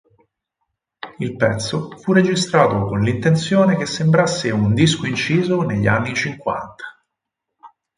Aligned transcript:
Il 1.19 1.35
pezzo 1.35 1.91
fu 1.99 2.11
registrato 2.11 2.85
con 2.87 3.01
l'intenzione 3.01 3.77
che 3.77 3.85
sembrasse 3.85 4.49
un 4.49 4.73
disco 4.73 5.05
inciso 5.05 5.61
negli 5.61 5.85
anni 5.85 6.15
cinquanta. 6.15 6.85